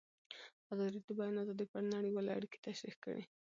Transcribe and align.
ازادي 0.73 0.91
راډیو 0.91 1.03
د 1.03 1.07
د 1.13 1.17
بیان 1.17 1.35
آزادي 1.43 1.65
په 1.69 1.75
اړه 1.79 1.93
نړیوالې 1.95 2.31
اړیکې 2.37 2.57
تشریح 2.67 2.95
کړي. 3.03 3.23